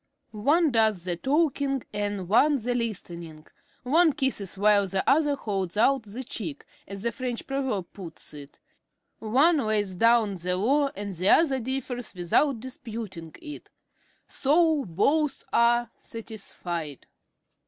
One 0.31 0.71
does 0.71 1.03
the 1.03 1.15
talking 1.15 1.83
and 1.93 2.27
one 2.27 2.55
the 2.55 2.73
listening. 2.73 3.45
One 3.83 4.13
kisses 4.13 4.57
while 4.57 4.87
the 4.87 5.07
other 5.07 5.35
holds 5.35 5.77
out 5.77 6.01
the 6.01 6.23
cheek, 6.23 6.65
as 6.87 7.03
the 7.03 7.11
French 7.11 7.45
proverb 7.45 7.93
puts 7.93 8.33
it; 8.33 8.57
one 9.19 9.57
lays 9.59 9.93
down 9.93 10.37
the 10.37 10.57
law 10.57 10.87
and 10.95 11.13
the 11.13 11.29
other 11.29 11.59
differs 11.59 12.15
without 12.15 12.59
disputing 12.59 13.35
it, 13.43 13.69
so 14.27 14.85
both 14.85 15.43
are 15.53 15.91
satisfied. 15.97 17.05